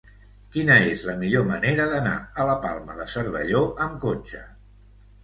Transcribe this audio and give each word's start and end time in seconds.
Quina 0.53 0.77
és 0.93 1.01
la 1.09 1.13
millor 1.19 1.43
manera 1.49 1.85
d'anar 1.91 2.13
a 2.37 2.45
la 2.51 2.55
Palma 2.63 2.97
de 3.01 3.05
Cervelló 3.17 3.63
amb 3.87 4.01
cotxe? 4.07 4.43